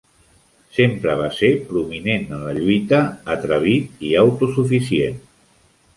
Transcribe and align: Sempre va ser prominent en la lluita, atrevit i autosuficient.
Sempre 0.77 1.15
va 1.19 1.27
ser 1.39 1.49
prominent 1.67 2.25
en 2.37 2.41
la 2.47 2.55
lluita, 2.61 3.03
atrevit 3.35 4.03
i 4.11 4.19
autosuficient. 4.23 5.25